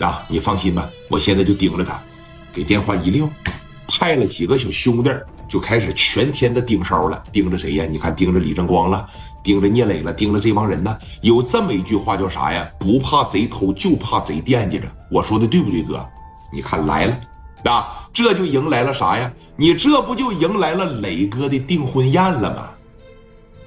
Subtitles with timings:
[0.00, 2.00] 啊，你放心吧，我现在就盯着他，
[2.52, 3.28] 给电话一撂，
[3.86, 5.10] 派了几个小兄弟
[5.48, 7.22] 就开始全天的盯梢了。
[7.32, 7.84] 盯着谁呀？
[7.88, 9.06] 你看，盯着李正光了，
[9.42, 10.96] 盯着聂磊了，盯着这帮人呢。
[11.20, 12.66] 有这么一句话叫啥呀？
[12.78, 14.86] 不怕贼偷，就怕贼惦记着。
[15.10, 16.06] 我说的对不对，哥？
[16.52, 17.20] 你看来了，
[17.70, 19.30] 啊，这就迎来了啥呀？
[19.56, 22.70] 你这不就迎来了磊哥的订婚宴了吗？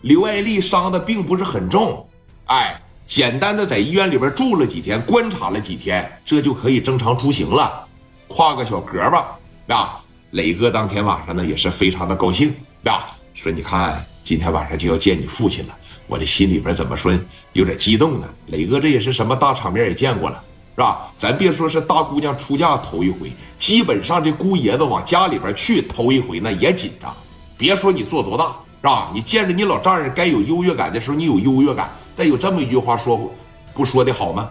[0.00, 2.06] 刘爱丽伤的并不是很重，
[2.46, 7.86] 哎，简单的在医院里边住了几天，观察了几天，这就可以正常出行了，
[8.26, 9.38] 跨个小格吧。
[9.68, 10.00] 啊，
[10.32, 12.52] 磊哥当天晚上呢也是非常的高兴，
[12.84, 15.76] 啊，说你看今天晚上就要见你父亲了，
[16.08, 17.12] 我这心里边怎么说
[17.52, 18.28] 有点激动呢？
[18.46, 20.42] 磊哥这也是什么大场面也见过了，
[20.74, 21.12] 是吧？
[21.16, 27.14] 咱别说是大姑娘出嫁头一回，基本上这姑爷子往家里边去头一回那也紧张，
[27.56, 28.56] 别说你做多大。
[28.82, 29.10] 是吧？
[29.12, 31.90] 你见着你老丈人该有优越感的时候，你有优越感。
[32.16, 33.30] 但有这么一句话说，
[33.74, 34.50] 不说的好吗？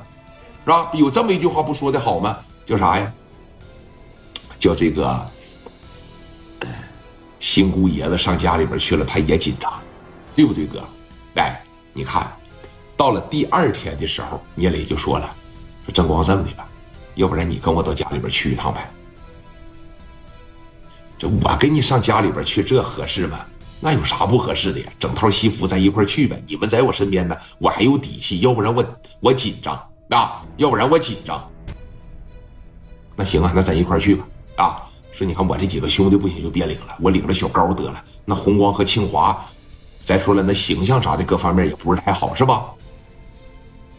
[0.64, 0.92] 是吧？
[0.94, 2.38] 有这么一句话不说的好吗？
[2.66, 3.12] 叫啥呀？
[4.60, 5.26] 叫这个
[7.40, 9.72] 新姑爷子上家里边去了，他也紧张，
[10.35, 10.84] 对不对，哥？
[11.35, 11.62] 哎，
[11.94, 12.32] 你看
[12.98, 15.35] 到了第二天的时候，聂磊就说了
[15.85, 16.68] ：“说郑光这么的吧，
[17.16, 18.88] 要不然你跟我到家里边去一趟呗。
[21.18, 23.46] 这我跟你上家里边去，这合适吗？”
[23.79, 24.91] 那有啥不合适的呀？
[24.99, 26.41] 整套西服咱一块去呗。
[26.48, 28.40] 你们在我身边呢，我还有底气。
[28.40, 28.84] 要不然我
[29.20, 29.76] 我紧张
[30.09, 31.49] 啊，要不然我紧张。
[33.15, 34.26] 那行啊，那咱一块去吧。
[34.57, 38.04] 啊，说你看我这几个兄弟不行就别领了，我领着小高得了。
[38.23, 39.45] 那红光和清华，
[40.04, 42.65] 再说了那形象啥的各方面也不是太好，是吧？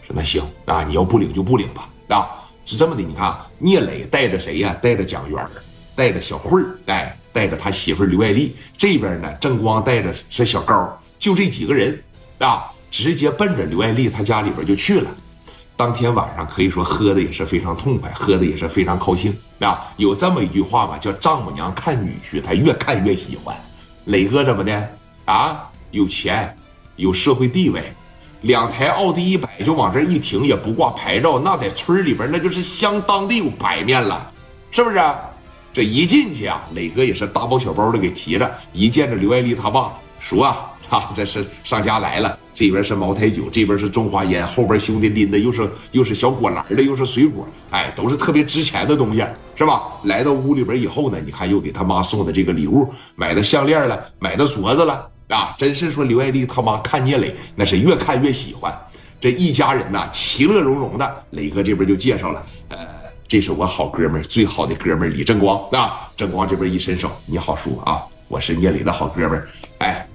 [0.07, 1.89] 说那行啊，你要不领就不领吧。
[2.09, 2.29] 啊，
[2.65, 4.75] 是这么的，你看聂磊带着谁呀？
[4.83, 5.47] 带着蒋元
[5.97, 7.17] 带着小慧儿，哎。
[7.37, 12.03] 带着他媳妇刘爱丽，这边呢，郑光带着是小高，就这几个人
[12.39, 15.11] 啊，直接奔着刘爱丽他家里边就去了。
[15.77, 19.87] 当天晚上可以说喝的也是非常痛快，喝的也是非常高兴啊。
[19.99, 23.55] 有这么一句话嘛，叫丈母娘看女婿，她越看越喜欢。
[24.07, 24.89] 磊哥怎么的
[25.27, 25.71] 啊？
[25.91, 26.57] 有钱，
[26.97, 27.83] 有社会地位，
[28.41, 34.33] 两台奥迪一百就往这一停，也不挂牌照，那在村里边那就是相当的有摆面了，
[34.71, 34.99] 是不是？
[35.77, 38.51] 这一进去啊，磊哥也是大包小包的给提着。
[38.73, 42.39] 一见着刘爱丽他爸，说啊，哈，这是上家来了。
[42.55, 49.23] 这边是茅台酒，这边是中华烟，后边兄弟拎的又是又是小果篮的，又是水果，哎，都是特别值钱的东西，
[49.55, 49.83] 是吧？
[50.05, 55.55] 来到屋里边以后呢，你看又给他妈送的这个礼物，买的项链了，买的镯子了啊！
[55.59, 58.75] 真是说刘爱丽他妈看聂磊那是越看越喜欢，
[59.21, 61.25] 这一家人呐，其乐融融的。
[61.33, 63.06] 磊哥这边就介绍了，呃。
[63.29, 66.09] 这是我好哥们儿，最好的哥们儿李正光啊！
[66.17, 69.49] 正光这边一伸手，你好叔啊，我是聂磊的好哥们儿。
[69.79, 70.07] 哎，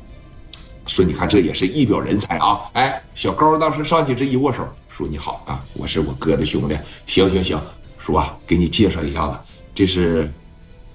[0.87, 2.61] 说你看这也是一表人才啊！
[2.71, 6.77] 哎，小高当时上去这一握手，叔你好啊，我是我哥的兄弟。
[7.05, 7.61] 行行行，
[7.99, 9.37] 叔啊，给你介绍一下子，
[9.75, 10.31] 这是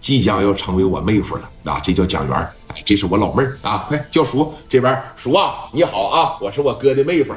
[0.00, 2.48] 即将要成为我妹夫了啊，这叫蒋元，
[2.82, 7.34] 这是我老妹儿啊，快叫叔这边叔啊，你好啊，我是我哥的妹夫。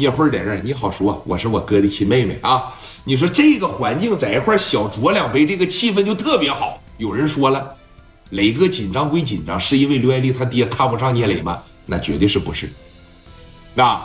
[0.00, 2.72] 聂慧在这儿，你好，叔，我是我哥的亲妹妹啊。
[3.04, 6.80] 你说这个环境在一块小酌两杯，这个气氛就特别好。
[6.96, 7.76] 有人说了，
[8.30, 11.62] 磊哥紧张归紧张，是因为刘爱丽他爹看不上聂磊吗？
[11.84, 12.66] 那绝对是不是。
[13.74, 14.02] 那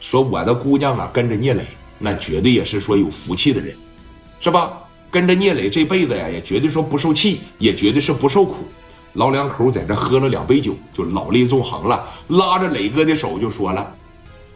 [0.00, 1.62] 说我的姑娘啊，跟着聂磊，
[1.98, 3.76] 那绝对也是说有福气的人，
[4.40, 4.72] 是吧？
[5.10, 8.64] 跟着聂磊这辈子呀，也绝对说不受气，也绝对是不受苦。
[9.12, 13.94] 老两口在这喝了两杯酒，就老泪纵横了，拉着磊哥的手就说了。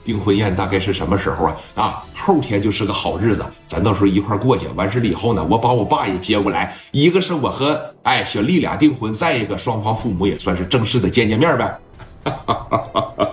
[0.09, 1.57] 订婚宴大概是什么时候啊？
[1.75, 4.67] 啊，后天就是个好日子，咱到时候一块过去。
[4.69, 11.79] 完事了以后呢，我把我爸也接过来，一个是我和哎小丽俩订婚，再一个双方父母也算是正式的见见面呗。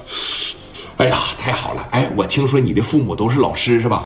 [0.98, 1.88] 哎呀，太好了！
[1.92, 4.04] 哎，我听说你的父母都是老师是吧？